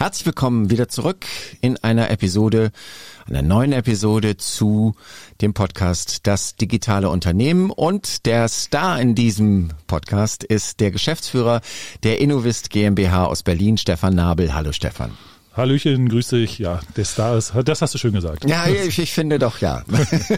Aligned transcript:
Herzlich 0.00 0.26
willkommen 0.26 0.70
wieder 0.70 0.86
zurück 0.86 1.26
in 1.60 1.76
einer 1.82 2.08
Episode, 2.08 2.70
einer 3.26 3.42
neuen 3.42 3.72
Episode 3.72 4.36
zu 4.36 4.94
dem 5.40 5.54
Podcast 5.54 6.24
Das 6.28 6.54
digitale 6.54 7.10
Unternehmen. 7.10 7.70
Und 7.70 8.24
der 8.24 8.46
Star 8.46 9.00
in 9.00 9.16
diesem 9.16 9.70
Podcast 9.88 10.44
ist 10.44 10.78
der 10.78 10.92
Geschäftsführer 10.92 11.62
der 12.04 12.20
Innovist 12.20 12.70
GmbH 12.70 13.24
aus 13.24 13.42
Berlin, 13.42 13.76
Stefan 13.76 14.14
Nabel. 14.14 14.54
Hallo 14.54 14.70
Stefan. 14.70 15.10
Hallöchen, 15.58 16.08
grüß 16.08 16.28
dich. 16.28 16.60
Ja, 16.60 16.78
der 16.96 17.04
Star 17.04 17.36
ist, 17.36 17.52
das 17.64 17.82
hast 17.82 17.92
du 17.92 17.98
schön 17.98 18.12
gesagt. 18.12 18.48
Ja, 18.48 18.68
ich, 18.68 19.00
ich 19.00 19.12
finde 19.12 19.40
doch 19.40 19.58
ja. 19.58 19.82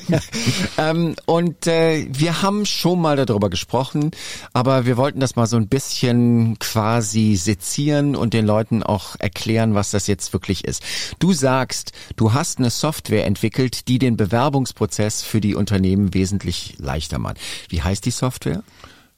ähm, 0.78 1.14
und 1.26 1.66
äh, 1.66 2.06
wir 2.10 2.40
haben 2.40 2.64
schon 2.64 3.02
mal 3.02 3.16
darüber 3.16 3.50
gesprochen, 3.50 4.12
aber 4.54 4.86
wir 4.86 4.96
wollten 4.96 5.20
das 5.20 5.36
mal 5.36 5.44
so 5.44 5.58
ein 5.58 5.68
bisschen 5.68 6.58
quasi 6.58 7.36
sezieren 7.36 8.16
und 8.16 8.32
den 8.32 8.46
Leuten 8.46 8.82
auch 8.82 9.14
erklären, 9.18 9.74
was 9.74 9.90
das 9.90 10.06
jetzt 10.06 10.32
wirklich 10.32 10.64
ist. 10.64 10.82
Du 11.18 11.34
sagst, 11.34 11.92
du 12.16 12.32
hast 12.32 12.58
eine 12.58 12.70
Software 12.70 13.26
entwickelt, 13.26 13.88
die 13.88 13.98
den 13.98 14.16
Bewerbungsprozess 14.16 15.22
für 15.22 15.42
die 15.42 15.54
Unternehmen 15.54 16.14
wesentlich 16.14 16.76
leichter 16.78 17.18
macht. 17.18 17.36
Wie 17.68 17.82
heißt 17.82 18.06
die 18.06 18.10
Software? 18.10 18.62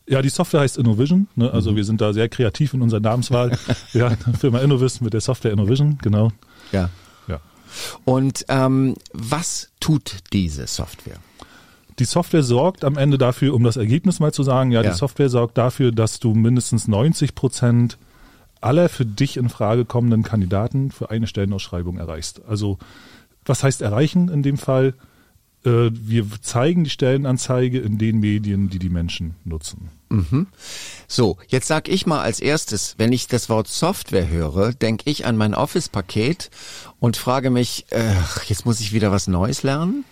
Ja, 0.09 0.21
die 0.21 0.29
Software 0.29 0.61
heißt 0.61 0.79
Innovision. 0.79 1.29
Ne? 1.37 1.51
Also 1.51 1.73
mhm. 1.73 1.77
wir 1.77 1.85
sind 1.85 2.01
da 2.01 2.13
sehr 2.13 2.29
kreativ 2.29 2.75
in 2.75 2.83
unserer 2.83 3.01
Namenswahl. 3.01 3.57
ja, 3.93 4.11
Firma 4.39 4.59
Innovis 4.59 5.01
mit 5.01 5.13
der 5.13 5.21
Software 5.21 5.53
Innovision, 5.53 5.99
genau. 6.03 6.33
Ja. 6.73 6.91
ja. 7.29 7.41
Und 8.05 8.45
ähm, 8.49 8.97
was 9.13 9.71
tut 9.81 10.17
diese 10.33 10.67
Software? 10.67 11.19
Die 11.99 12.05
Software 12.05 12.43
sorgt 12.43 12.85
am 12.85 12.97
Ende 12.97 13.19
dafür, 13.19 13.55
um 13.55 13.63
das 13.63 13.77
Ergebnis 13.77 14.19
mal 14.19 14.33
zu 14.33 14.43
sagen, 14.43 14.73
ja, 14.73 14.83
ja. 14.83 14.91
die 14.91 14.97
Software 14.97 15.29
sorgt 15.29 15.59
dafür, 15.59 15.93
dass 15.93 16.19
du 16.19 16.35
mindestens 16.35 16.89
90 16.89 17.35
Prozent 17.35 17.99
aller 18.61 18.89
für 18.89 19.05
dich 19.05 19.37
in 19.37 19.49
Frage 19.49 19.85
kommenden 19.85 20.23
Kandidaten 20.23 20.91
für 20.91 21.11
eine 21.11 21.27
Stellenausschreibung 21.27 21.99
erreichst. 21.99 22.43
Also 22.49 22.79
was 23.45 23.63
heißt 23.63 23.83
erreichen 23.83 24.29
in 24.29 24.43
dem 24.43 24.57
Fall? 24.57 24.95
Äh, 25.65 25.91
wir 25.93 26.27
zeigen 26.41 26.85
die 26.85 26.91
Stellenanzeige 26.91 27.79
in 27.79 27.99
den 27.99 28.21
Medien, 28.21 28.69
die 28.69 28.79
die 28.79 28.89
Menschen 28.89 29.37
nutzen. 29.45 29.91
Mhm. 30.09 30.49
So, 31.07 31.39
jetzt 31.49 31.69
sag 31.69 31.89
ich 31.89 32.07
mal 32.07 32.21
als 32.21 32.41
erstes, 32.41 32.97
wenn 32.99 33.13
ich 33.13 33.29
das 33.29 33.49
Wort 33.49 33.69
Software 33.69 34.29
höre, 34.29 34.73
denke 34.73 35.09
ich 35.09 35.25
an 35.25 35.37
mein 35.37 35.55
Office-Paket 35.55 36.51
und 37.01 37.17
frage 37.17 37.51
mich, 37.51 37.87
äh, 37.91 38.15
jetzt 38.47 38.67
muss 38.67 38.81
ich 38.81 38.93
wieder 38.93 39.13
was 39.13 39.27
Neues 39.29 39.63
lernen? 39.63 40.05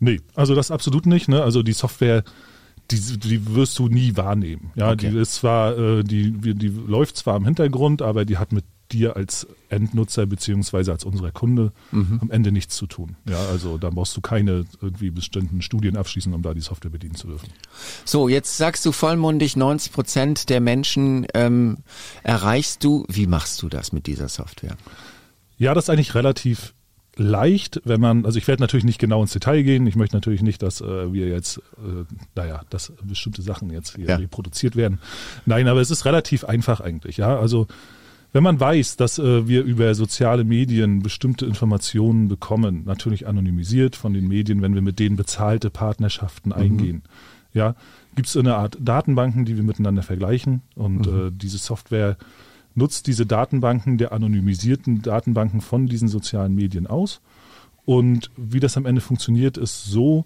Nee, 0.00 0.20
also 0.34 0.54
das 0.54 0.70
absolut 0.70 1.06
nicht. 1.06 1.28
Ne? 1.28 1.42
Also 1.42 1.62
die 1.62 1.72
Software, 1.72 2.24
die, 2.90 3.18
die 3.18 3.54
wirst 3.54 3.78
du 3.78 3.88
nie 3.88 4.16
wahrnehmen. 4.16 4.72
Ja, 4.74 4.90
okay. 4.90 5.10
die 5.10 5.18
ist 5.18 5.34
zwar, 5.34 5.78
äh, 5.78 6.02
die, 6.02 6.32
die 6.32 6.68
läuft 6.68 7.16
zwar 7.16 7.36
im 7.36 7.44
Hintergrund, 7.44 8.02
aber 8.02 8.24
die 8.24 8.38
hat 8.38 8.52
mit 8.52 8.64
dir 8.92 9.16
als 9.16 9.46
Endnutzer 9.68 10.26
beziehungsweise 10.26 10.92
als 10.92 11.04
unserer 11.04 11.32
Kunde 11.32 11.72
mhm. 11.90 12.18
am 12.22 12.30
Ende 12.30 12.52
nichts 12.52 12.76
zu 12.76 12.86
tun. 12.86 13.16
Ja, 13.28 13.38
also 13.50 13.78
da 13.78 13.90
brauchst 13.90 14.16
du 14.16 14.20
keine 14.20 14.64
irgendwie 14.80 15.10
bestimmten 15.10 15.62
Studien 15.62 15.96
abschließen, 15.96 16.32
um 16.32 16.42
da 16.42 16.54
die 16.54 16.60
Software 16.60 16.90
bedienen 16.90 17.14
zu 17.14 17.28
dürfen. 17.28 17.48
So, 18.04 18.28
jetzt 18.28 18.56
sagst 18.56 18.84
du 18.86 18.92
vollmundig, 18.92 19.56
90 19.56 19.92
Prozent 19.92 20.48
der 20.50 20.60
Menschen 20.60 21.26
ähm, 21.34 21.78
erreichst 22.22 22.84
du. 22.84 23.04
Wie 23.08 23.26
machst 23.26 23.62
du 23.62 23.68
das 23.68 23.92
mit 23.92 24.06
dieser 24.06 24.28
Software? 24.28 24.76
Ja, 25.56 25.74
das 25.74 25.84
ist 25.84 25.90
eigentlich 25.90 26.14
relativ 26.14 26.74
leicht, 27.16 27.80
wenn 27.84 28.00
man, 28.00 28.26
also 28.26 28.38
ich 28.38 28.48
werde 28.48 28.62
natürlich 28.62 28.84
nicht 28.84 28.98
genau 28.98 29.22
ins 29.22 29.32
Detail 29.32 29.62
gehen. 29.62 29.86
Ich 29.86 29.96
möchte 29.96 30.16
natürlich 30.16 30.42
nicht, 30.42 30.62
dass 30.62 30.80
äh, 30.80 31.12
wir 31.12 31.28
jetzt, 31.28 31.58
äh, 31.78 32.04
naja, 32.34 32.62
dass 32.70 32.92
bestimmte 33.02 33.42
Sachen 33.42 33.70
jetzt 33.70 33.96
hier 33.96 34.06
ja. 34.06 34.16
reproduziert 34.16 34.76
werden. 34.76 34.98
Nein, 35.46 35.68
aber 35.68 35.80
es 35.80 35.90
ist 35.90 36.04
relativ 36.04 36.44
einfach 36.44 36.80
eigentlich. 36.80 37.16
Ja, 37.16 37.38
also 37.38 37.66
wenn 38.34 38.42
man 38.42 38.58
weiß, 38.58 38.96
dass 38.96 39.20
äh, 39.20 39.46
wir 39.46 39.62
über 39.62 39.94
soziale 39.94 40.42
Medien 40.42 41.02
bestimmte 41.02 41.46
Informationen 41.46 42.26
bekommen, 42.26 42.82
natürlich 42.84 43.28
anonymisiert 43.28 43.94
von 43.94 44.12
den 44.12 44.26
Medien, 44.26 44.60
wenn 44.60 44.74
wir 44.74 44.82
mit 44.82 44.98
denen 44.98 45.14
bezahlte 45.14 45.70
Partnerschaften 45.70 46.48
mhm. 46.48 46.56
eingehen, 46.56 47.02
ja, 47.54 47.76
gibt 48.16 48.26
es 48.26 48.36
eine 48.36 48.56
Art 48.56 48.76
Datenbanken, 48.80 49.44
die 49.44 49.56
wir 49.56 49.62
miteinander 49.62 50.02
vergleichen 50.02 50.62
und 50.74 51.06
mhm. 51.06 51.28
äh, 51.28 51.30
diese 51.30 51.58
Software 51.58 52.16
nutzt 52.74 53.06
diese 53.06 53.24
Datenbanken 53.24 53.98
der 53.98 54.10
anonymisierten 54.10 55.00
Datenbanken 55.00 55.60
von 55.60 55.86
diesen 55.86 56.08
sozialen 56.08 56.56
Medien 56.56 56.88
aus. 56.88 57.20
Und 57.84 58.32
wie 58.36 58.58
das 58.58 58.76
am 58.76 58.84
Ende 58.84 59.00
funktioniert, 59.00 59.56
ist 59.56 59.84
so, 59.84 60.24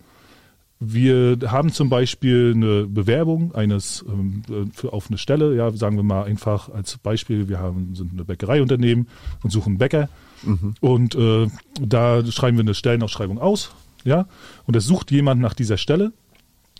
wir 0.80 1.38
haben 1.46 1.72
zum 1.72 1.88
Beispiel 1.88 2.52
eine 2.54 2.86
Bewerbung 2.86 3.54
eines 3.54 4.04
ähm, 4.08 4.42
für, 4.72 4.92
auf 4.92 5.08
eine 5.08 5.18
Stelle, 5.18 5.56
ja, 5.56 5.70
sagen 5.72 5.96
wir 5.96 6.04
mal 6.04 6.24
einfach 6.24 6.68
als 6.68 6.98
Beispiel, 6.98 7.48
wir 7.48 7.58
haben, 7.58 7.94
sind 7.96 8.12
eine 8.12 8.24
Bäckereiunternehmen 8.24 9.08
und 9.42 9.50
suchen 9.50 9.70
einen 9.70 9.78
Bäcker. 9.78 10.08
Mhm. 10.42 10.74
Und 10.80 11.14
äh, 11.16 11.48
da 11.80 12.24
schreiben 12.26 12.56
wir 12.56 12.62
eine 12.62 12.74
Stellenausschreibung 12.74 13.38
aus, 13.38 13.72
ja, 14.04 14.26
und 14.66 14.76
es 14.76 14.84
sucht 14.84 15.10
jemand 15.10 15.40
nach 15.40 15.54
dieser 15.54 15.78
Stelle 15.78 16.12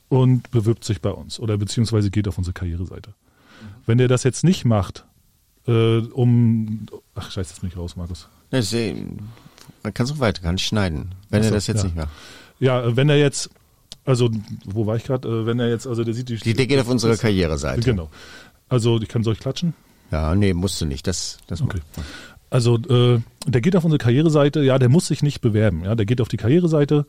und 0.09 0.51
bewirbt 0.53 0.85
sich 0.85 1.01
bei 1.01 1.11
uns 1.11 1.41
oder 1.41 1.59
beziehungsweise 1.59 2.11
geht 2.11 2.29
auf 2.29 2.39
unsere 2.39 2.55
Karriereseite. 2.55 3.11
Mhm. 3.11 3.65
Wenn 3.87 3.99
der 3.99 4.09
das 4.09 4.23
jetzt 4.23 4.45
nicht 4.45 4.65
macht, 4.65 5.05
äh, 5.67 5.99
um 5.99 6.87
ach 7.17 7.33
scheiße, 7.33 7.51
jetzt 7.51 7.61
bin 7.61 7.71
ich 7.71 7.77
raus, 7.77 7.97
Markus. 7.97 8.29
Ja, 8.53 8.63
man 9.83 9.93
kann 9.93 10.07
es 10.07 10.13
auch 10.13 10.21
weiter, 10.21 10.41
kann 10.41 10.55
ich 10.55 10.65
schneiden, 10.65 11.17
wenn 11.31 11.43
so, 11.43 11.49
er 11.49 11.55
das 11.55 11.67
jetzt 11.67 11.79
ja. 11.79 11.85
nicht 11.85 11.97
macht. 11.97 12.09
Ja, 12.61 12.97
wenn 12.97 13.09
er 13.09 13.19
jetzt 13.19 13.51
also, 14.09 14.31
wo 14.65 14.87
war 14.87 14.97
ich 14.97 15.05
gerade? 15.05 15.29
Äh, 15.29 15.45
wenn 15.45 15.61
er 15.61 15.69
jetzt, 15.69 15.87
also 15.87 16.03
der 16.03 16.15
sieht 16.15 16.31
die. 16.31 16.37
Die, 16.37 16.55
der 16.55 16.67
geht 16.67 16.81
auf 16.81 16.89
unsere 16.89 17.15
Karriereseite. 17.19 17.83
Genau. 17.83 18.09
Also, 18.67 18.99
ich 18.99 19.09
kann 19.09 19.23
solch 19.23 19.39
klatschen? 19.39 19.75
Ja, 20.11 20.35
nee, 20.35 20.55
musst 20.55 20.81
du 20.81 20.87
nicht. 20.87 21.07
Das, 21.07 21.37
das 21.47 21.61
okay. 21.61 21.81
Also, 22.49 22.77
äh, 22.77 23.21
der 23.47 23.61
geht 23.61 23.77
auf 23.77 23.85
unsere 23.85 23.99
Karriereseite, 23.99 24.63
ja, 24.63 24.79
der 24.79 24.89
muss 24.89 25.09
sich 25.09 25.23
nicht 25.23 25.43
bewerben. 25.43 25.85
Ja, 25.85 25.95
der 25.95 26.07
geht 26.07 26.23
auf 26.23 26.29
die 26.29 26.39
Karriereseite. 26.39 27.05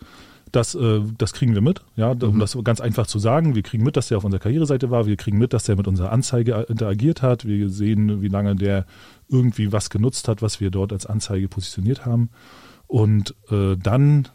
Das, 0.51 0.75
äh, 0.75 0.99
das 1.17 1.31
kriegen 1.31 1.53
wir 1.53 1.61
mit, 1.61 1.81
ja, 1.95 2.11
um 2.11 2.35
mhm. 2.35 2.39
das 2.39 2.57
ganz 2.65 2.81
einfach 2.81 3.07
zu 3.07 3.17
sagen. 3.17 3.55
Wir 3.55 3.61
kriegen 3.63 3.83
mit, 3.83 3.95
dass 3.95 4.09
der 4.09 4.17
auf 4.17 4.25
unserer 4.25 4.41
Karriereseite 4.41 4.89
war. 4.89 5.05
Wir 5.05 5.15
kriegen 5.15 5.37
mit, 5.37 5.53
dass 5.53 5.63
der 5.63 5.77
mit 5.77 5.87
unserer 5.87 6.11
Anzeige 6.11 6.65
interagiert 6.67 7.21
hat. 7.21 7.45
Wir 7.45 7.69
sehen, 7.69 8.21
wie 8.21 8.27
lange 8.27 8.55
der 8.55 8.85
irgendwie 9.29 9.71
was 9.71 9.89
genutzt 9.89 10.27
hat, 10.27 10.41
was 10.41 10.59
wir 10.59 10.69
dort 10.69 10.91
als 10.91 11.05
Anzeige 11.05 11.47
positioniert 11.47 12.05
haben. 12.05 12.29
Und 12.87 13.35
äh, 13.51 13.77
dann 13.77 14.27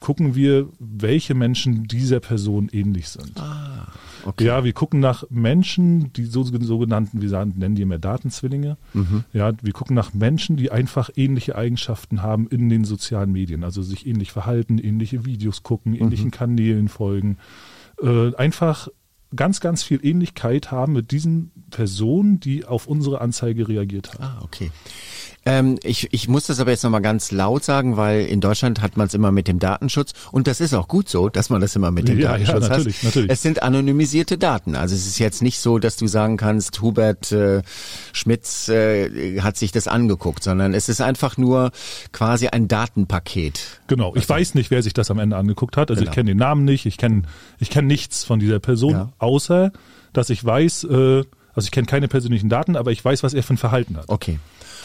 gucken 0.00 0.34
wir, 0.34 0.68
welche 0.78 1.34
Menschen 1.34 1.84
dieser 1.84 2.20
Person 2.20 2.68
ähnlich 2.72 3.08
sind. 3.08 3.32
Ah, 3.38 3.88
okay. 4.24 4.44
Ja, 4.44 4.64
wir 4.64 4.72
gucken 4.72 5.00
nach 5.00 5.24
Menschen, 5.28 6.12
die 6.12 6.24
so, 6.24 6.44
sogenannten, 6.44 7.20
wir 7.20 7.28
sagen, 7.28 7.54
nennen 7.56 7.74
die 7.74 7.82
immer 7.82 7.98
Datenzwillinge. 7.98 8.76
Mhm. 8.94 9.24
Ja, 9.32 9.52
wir 9.60 9.72
gucken 9.72 9.96
nach 9.96 10.14
Menschen, 10.14 10.56
die 10.56 10.70
einfach 10.70 11.10
ähnliche 11.16 11.56
Eigenschaften 11.56 12.22
haben 12.22 12.46
in 12.48 12.68
den 12.68 12.84
sozialen 12.84 13.32
Medien, 13.32 13.64
also 13.64 13.82
sich 13.82 14.06
ähnlich 14.06 14.32
verhalten, 14.32 14.78
ähnliche 14.78 15.24
Videos 15.24 15.62
gucken, 15.62 15.94
ähnlichen 15.94 16.26
mhm. 16.26 16.32
Kanälen 16.32 16.88
folgen. 16.88 17.38
Äh, 18.00 18.34
einfach 18.36 18.88
ganz, 19.34 19.60
ganz 19.60 19.82
viel 19.82 20.00
Ähnlichkeit 20.04 20.70
haben 20.70 20.92
mit 20.92 21.10
diesen 21.10 21.50
Personen, 21.70 22.40
die 22.40 22.64
auf 22.64 22.86
unsere 22.86 23.20
Anzeige 23.20 23.68
reagiert 23.68 24.14
haben. 24.14 24.24
Ah, 24.24 24.40
okay. 24.42 24.70
Ähm, 25.48 25.78
ich, 25.82 26.12
ich 26.12 26.28
muss 26.28 26.46
das 26.46 26.60
aber 26.60 26.72
jetzt 26.72 26.82
nochmal 26.82 27.00
ganz 27.00 27.30
laut 27.30 27.64
sagen, 27.64 27.96
weil 27.96 28.26
in 28.26 28.40
Deutschland 28.40 28.82
hat 28.82 28.98
man 28.98 29.06
es 29.06 29.14
immer 29.14 29.32
mit 29.32 29.48
dem 29.48 29.58
Datenschutz 29.58 30.12
und 30.30 30.46
das 30.46 30.60
ist 30.60 30.74
auch 30.74 30.88
gut 30.88 31.08
so, 31.08 31.30
dass 31.30 31.48
man 31.48 31.60
das 31.60 31.74
immer 31.74 31.90
mit 31.90 32.06
dem 32.06 32.18
ja, 32.18 32.32
Datenschutz 32.32 32.64
ja, 32.64 32.68
natürlich, 32.68 32.96
hat. 32.98 33.04
Natürlich. 33.04 33.30
Es 33.30 33.42
sind 33.42 33.62
anonymisierte 33.62 34.36
Daten. 34.36 34.76
Also 34.76 34.94
es 34.94 35.06
ist 35.06 35.18
jetzt 35.18 35.40
nicht 35.40 35.60
so, 35.60 35.78
dass 35.78 35.96
du 35.96 36.06
sagen 36.06 36.36
kannst, 36.36 36.82
Hubert 36.82 37.32
äh, 37.32 37.62
Schmitz 38.12 38.68
äh, 38.68 39.40
hat 39.40 39.56
sich 39.56 39.72
das 39.72 39.88
angeguckt, 39.88 40.42
sondern 40.42 40.74
es 40.74 40.90
ist 40.90 41.00
einfach 41.00 41.38
nur 41.38 41.70
quasi 42.12 42.48
ein 42.48 42.68
Datenpaket. 42.68 43.80
Genau. 43.86 44.10
Ich 44.16 44.22
also, 44.22 44.34
weiß 44.34 44.54
nicht, 44.54 44.70
wer 44.70 44.82
sich 44.82 44.92
das 44.92 45.10
am 45.10 45.18
Ende 45.18 45.36
angeguckt 45.36 45.78
hat. 45.78 45.90
Also 45.90 46.00
genau. 46.00 46.10
ich 46.10 46.14
kenne 46.14 46.30
den 46.32 46.38
Namen 46.38 46.64
nicht, 46.64 46.84
ich 46.84 46.98
kenne 46.98 47.22
ich 47.58 47.70
kenn 47.70 47.86
nichts 47.86 48.24
von 48.24 48.38
dieser 48.38 48.58
Person, 48.58 48.92
ja. 48.92 49.12
Außer 49.18 49.72
dass 50.12 50.30
ich 50.30 50.44
weiß, 50.44 50.84
äh, 50.84 51.24
also 51.54 51.66
ich 51.66 51.70
kenne 51.70 51.86
keine 51.86 52.08
persönlichen 52.08 52.48
Daten, 52.48 52.76
aber 52.76 52.92
ich 52.92 53.04
weiß, 53.04 53.22
was 53.22 53.34
er 53.34 53.42
für 53.42 53.54
ein 53.54 53.58
Verhalten 53.58 53.96
hat. 53.96 54.08
Okay. 54.08 54.38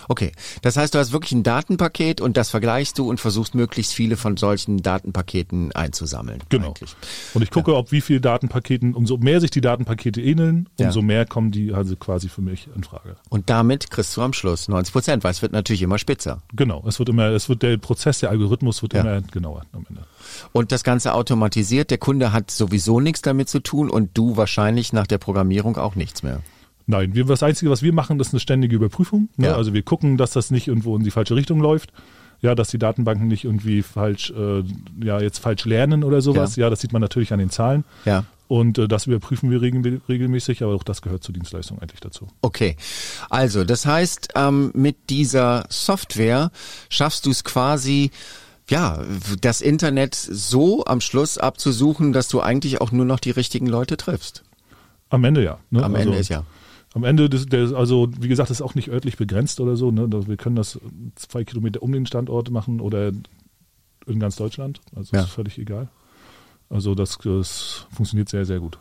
Okay, 0.07 0.31
das 0.61 0.77
heißt, 0.77 0.93
du 0.93 0.99
hast 0.99 1.11
wirklich 1.11 1.31
ein 1.31 1.43
Datenpaket 1.43 2.21
und 2.21 2.37
das 2.37 2.49
vergleichst 2.49 2.97
du 2.97 3.09
und 3.09 3.19
versuchst 3.19 3.55
möglichst 3.55 3.93
viele 3.93 4.17
von 4.17 4.37
solchen 4.37 4.81
Datenpaketen 4.81 5.71
einzusammeln. 5.73 6.41
Genau. 6.49 6.67
Eigentlich. 6.67 6.95
Und 7.33 7.41
ich 7.41 7.51
gucke, 7.51 7.71
ja. 7.71 7.77
ob 7.77 7.91
wie 7.91 8.01
viele 8.01 8.21
Datenpaketen, 8.21 8.93
umso 8.93 9.17
mehr 9.17 9.41
sich 9.41 9.51
die 9.51 9.61
Datenpakete 9.61 10.21
ähneln, 10.21 10.69
umso 10.77 10.99
ja. 10.99 11.05
mehr 11.05 11.25
kommen 11.25 11.51
die 11.51 11.73
also 11.73 11.95
quasi 11.95 12.29
für 12.29 12.41
mich 12.41 12.67
in 12.75 12.83
Frage. 12.83 13.15
Und 13.29 13.49
damit 13.49 13.89
kriegst 13.89 14.15
du 14.17 14.21
am 14.21 14.33
Schluss 14.33 14.67
90 14.67 14.93
Prozent, 14.93 15.23
weil 15.23 15.31
es 15.31 15.41
wird 15.41 15.51
natürlich 15.51 15.81
immer 15.81 15.97
spitzer. 15.97 16.41
Genau, 16.53 16.83
es 16.87 16.99
wird 16.99 17.09
immer, 17.09 17.27
es 17.29 17.49
wird 17.49 17.63
der 17.63 17.77
Prozess, 17.77 18.19
der 18.19 18.29
Algorithmus 18.29 18.81
wird 18.81 18.93
ja. 18.93 19.01
immer 19.01 19.21
genauer 19.21 19.65
am 19.71 19.85
Ende. 19.87 20.05
Und 20.51 20.71
das 20.71 20.83
Ganze 20.83 21.13
automatisiert, 21.13 21.91
der 21.91 21.97
Kunde 21.97 22.31
hat 22.31 22.51
sowieso 22.51 22.99
nichts 22.99 23.21
damit 23.21 23.49
zu 23.49 23.59
tun 23.59 23.89
und 23.89 24.11
du 24.17 24.37
wahrscheinlich 24.37 24.93
nach 24.93 25.07
der 25.07 25.17
Programmierung 25.17 25.77
auch 25.77 25.95
nichts 25.95 26.23
mehr. 26.23 26.41
Nein, 26.85 27.15
wir, 27.15 27.25
das 27.25 27.43
Einzige, 27.43 27.71
was 27.71 27.81
wir 27.81 27.93
machen, 27.93 28.19
ist 28.19 28.33
eine 28.33 28.39
ständige 28.39 28.75
Überprüfung. 28.75 29.29
Ne? 29.37 29.47
Ja. 29.47 29.55
Also 29.55 29.73
wir 29.73 29.83
gucken, 29.83 30.17
dass 30.17 30.31
das 30.31 30.51
nicht 30.51 30.67
irgendwo 30.67 30.95
in 30.95 31.03
die 31.03 31.11
falsche 31.11 31.35
Richtung 31.35 31.59
läuft. 31.59 31.93
Ja, 32.41 32.55
dass 32.55 32.67
die 32.67 32.77
Datenbanken 32.77 33.29
nicht 33.29 33.45
irgendwie 33.45 33.83
falsch, 33.83 34.31
äh, 34.31 34.63
ja, 35.01 35.21
jetzt 35.21 35.37
falsch 35.37 35.63
lernen 35.63 36.03
oder 36.03 36.19
sowas. 36.19 36.57
Ja. 36.57 36.65
ja, 36.65 36.69
das 36.69 36.81
sieht 36.81 36.91
man 36.91 37.01
natürlich 37.01 37.31
an 37.31 37.39
den 37.39 37.49
Zahlen. 37.49 37.85
Ja. 38.03 38.25
Und 38.49 38.77
äh, 38.77 38.87
das 38.89 39.07
überprüfen 39.07 39.49
wir 39.49 39.61
regelmäßig, 39.61 40.61
aber 40.61 40.75
auch 40.75 40.83
das 40.83 41.01
gehört 41.01 41.23
zur 41.23 41.33
Dienstleistung 41.33 41.79
eigentlich 41.79 42.01
dazu. 42.01 42.27
Okay, 42.41 42.75
also 43.29 43.63
das 43.63 43.85
heißt, 43.85 44.33
ähm, 44.35 44.71
mit 44.75 45.09
dieser 45.09 45.65
Software 45.69 46.51
schaffst 46.89 47.25
du 47.25 47.31
es 47.31 47.45
quasi, 47.45 48.11
ja, 48.69 49.01
das 49.39 49.61
Internet 49.61 50.13
so 50.13 50.83
am 50.85 50.99
Schluss 50.99 51.37
abzusuchen, 51.37 52.11
dass 52.11 52.27
du 52.27 52.41
eigentlich 52.41 52.81
auch 52.81 52.91
nur 52.91 53.05
noch 53.05 53.19
die 53.19 53.31
richtigen 53.31 53.67
Leute 53.67 53.95
triffst. 53.95 54.43
Am 55.09 55.23
Ende 55.23 55.43
ja. 55.43 55.59
Ne? 55.69 55.81
Am 55.81 55.95
also, 55.95 56.07
Ende 56.07 56.17
ist 56.19 56.29
ja. 56.29 56.43
Am 56.93 57.03
Ende, 57.03 57.29
des, 57.29 57.47
des, 57.47 57.73
also 57.73 58.09
wie 58.19 58.27
gesagt, 58.27 58.51
ist 58.51 58.61
auch 58.61 58.75
nicht 58.75 58.89
örtlich 58.89 59.17
begrenzt 59.17 59.59
oder 59.59 59.75
so. 59.75 59.91
Ne? 59.91 60.07
Wir 60.27 60.37
können 60.37 60.55
das 60.55 60.79
zwei 61.15 61.43
Kilometer 61.43 61.81
um 61.81 61.91
den 61.91 62.05
Standort 62.05 62.51
machen 62.51 62.79
oder 62.79 63.11
in 64.05 64.19
ganz 64.19 64.35
Deutschland. 64.35 64.79
Also 64.95 65.15
ja. 65.15 65.23
ist 65.23 65.29
völlig 65.29 65.57
egal. 65.57 65.89
Also 66.69 66.95
das, 66.95 67.19
das 67.23 67.85
funktioniert 67.93 68.29
sehr, 68.29 68.45
sehr 68.45 68.59
gut. 68.59 68.79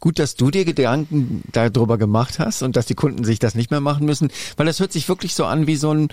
Gut, 0.00 0.18
dass 0.18 0.34
du 0.34 0.50
dir 0.50 0.66
Gedanken 0.66 1.42
darüber 1.52 1.96
gemacht 1.96 2.38
hast 2.38 2.62
und 2.62 2.76
dass 2.76 2.84
die 2.84 2.94
Kunden 2.94 3.24
sich 3.24 3.38
das 3.38 3.54
nicht 3.54 3.70
mehr 3.70 3.80
machen 3.80 4.04
müssen, 4.04 4.30
weil 4.58 4.66
das 4.66 4.80
hört 4.80 4.92
sich 4.92 5.08
wirklich 5.08 5.34
so 5.34 5.46
an 5.46 5.66
wie 5.66 5.76
so 5.76 5.94
ein, 5.94 6.08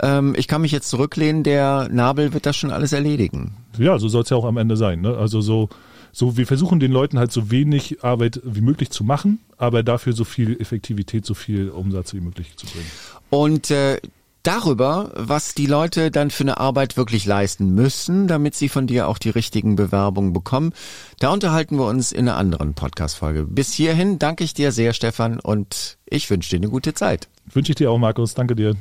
ähm, 0.00 0.34
ich 0.36 0.46
kann 0.46 0.60
mich 0.60 0.72
jetzt 0.72 0.90
zurücklehnen, 0.90 1.42
der 1.42 1.88
Nabel 1.90 2.34
wird 2.34 2.44
das 2.44 2.56
schon 2.56 2.70
alles 2.70 2.92
erledigen. 2.92 3.56
Ja, 3.78 3.98
so 3.98 4.08
soll 4.08 4.24
es 4.24 4.30
ja 4.30 4.36
auch 4.36 4.44
am 4.44 4.58
Ende 4.58 4.76
sein. 4.76 5.00
Ne? 5.00 5.16
Also 5.16 5.40
so, 5.40 5.70
so, 6.12 6.36
wir 6.36 6.46
versuchen 6.46 6.80
den 6.80 6.92
Leuten 6.92 7.18
halt 7.18 7.32
so 7.32 7.50
wenig 7.50 8.02
Arbeit 8.02 8.40
wie 8.44 8.60
möglich 8.60 8.90
zu 8.90 9.04
machen, 9.04 9.40
aber 9.56 9.82
dafür 9.82 10.12
so 10.12 10.24
viel 10.24 10.60
Effektivität, 10.60 11.24
so 11.24 11.34
viel 11.34 11.70
Umsatz 11.70 12.14
wie 12.14 12.20
möglich 12.20 12.56
zu 12.56 12.66
bringen. 12.66 12.90
Und 13.30 13.70
äh, 13.70 14.00
darüber, 14.42 15.12
was 15.14 15.54
die 15.54 15.66
Leute 15.66 16.10
dann 16.10 16.30
für 16.30 16.44
eine 16.44 16.58
Arbeit 16.58 16.96
wirklich 16.96 17.26
leisten 17.26 17.74
müssen, 17.74 18.28
damit 18.28 18.54
sie 18.54 18.68
von 18.68 18.86
dir 18.86 19.08
auch 19.08 19.18
die 19.18 19.30
richtigen 19.30 19.76
Bewerbungen 19.76 20.32
bekommen. 20.32 20.72
Da 21.18 21.30
unterhalten 21.30 21.76
wir 21.76 21.86
uns 21.86 22.12
in 22.12 22.28
einer 22.28 22.38
anderen 22.38 22.74
Podcast-Folge. 22.74 23.44
Bis 23.44 23.72
hierhin 23.72 24.18
danke 24.18 24.44
ich 24.44 24.54
dir 24.54 24.72
sehr, 24.72 24.92
Stefan, 24.92 25.40
und 25.40 25.98
ich 26.06 26.30
wünsche 26.30 26.50
dir 26.50 26.56
eine 26.56 26.70
gute 26.70 26.94
Zeit. 26.94 27.28
Wünsche 27.52 27.72
ich 27.72 27.76
dir 27.76 27.90
auch, 27.90 27.98
Markus. 27.98 28.34
Danke 28.34 28.56
dir. 28.56 28.74